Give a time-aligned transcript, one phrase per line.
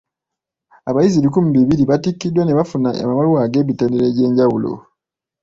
[0.89, 4.71] Abayizi lukumi mu bibiri batikkiddwa ne bafuna amabaluwa ag’emitendera egy'enjawulo.